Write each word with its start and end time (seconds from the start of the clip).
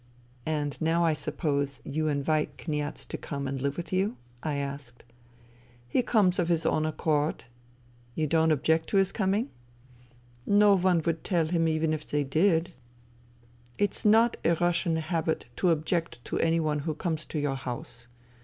''And 0.63 0.81
now 0.81 1.05
I 1.05 1.13
suppose 1.13 1.79
you 1.85 2.07
invite 2.07 2.57
Kniaz 2.57 3.05
to 3.05 3.19
come 3.19 3.47
and 3.47 3.61
live 3.61 3.77
with 3.77 3.93
you?" 3.93 4.17
I 4.51 4.55
asked." 4.55 5.03
He 5.93 6.01
comes 6.01 6.39
of 6.39 6.47
his 6.49 6.65
own 6.65 6.87
accord." 6.87 7.43
*' 7.79 8.15
You 8.15 8.25
don't 8.25 8.51
object 8.51 8.89
to 8.89 8.97
his 8.97 9.11
coming?"" 9.11 9.51
No 10.63 10.75
one 10.75 11.03
would 11.05 11.23
tell 11.23 11.45
him 11.49 11.67
even 11.67 11.93
if 11.93 12.09
they 12.09 12.23
did. 12.23 12.73
It's 13.77 14.03
not 14.03 14.37
a 14.43 14.55
Russian 14.55 14.95
habit 14.95 15.45
to 15.57 15.69
object 15.69 16.25
to 16.25 16.39
any 16.39 16.59
one 16.59 16.79
who 16.79 16.95
comes 16.95 17.23
to 17.27 17.37
your 17.37 17.53
house. 17.55 18.07